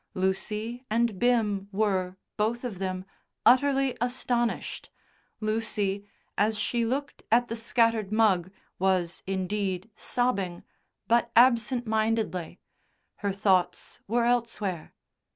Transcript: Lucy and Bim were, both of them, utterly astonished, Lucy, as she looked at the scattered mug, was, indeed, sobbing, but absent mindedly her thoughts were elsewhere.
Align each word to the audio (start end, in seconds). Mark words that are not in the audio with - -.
Lucy 0.15 0.83
and 0.89 1.19
Bim 1.19 1.69
were, 1.71 2.17
both 2.35 2.63
of 2.63 2.79
them, 2.79 3.05
utterly 3.45 3.95
astonished, 4.01 4.89
Lucy, 5.39 6.07
as 6.39 6.57
she 6.57 6.83
looked 6.87 7.21
at 7.31 7.49
the 7.49 7.55
scattered 7.55 8.11
mug, 8.11 8.49
was, 8.79 9.21
indeed, 9.27 9.91
sobbing, 9.95 10.63
but 11.07 11.31
absent 11.35 11.85
mindedly 11.85 12.59
her 13.17 13.31
thoughts 13.31 14.01
were 14.07 14.25
elsewhere. 14.25 14.95